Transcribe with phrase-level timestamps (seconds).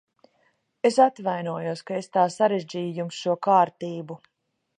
[0.89, 4.19] Es atvainojos, ka es tā sarežģīju jums šo kārtību.